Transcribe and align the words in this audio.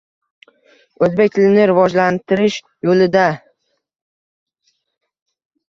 O‘zbek 1.07 1.35
tilini 1.35 1.67
rivojlantirish 1.73 2.59
yo‘lidang 2.89 3.39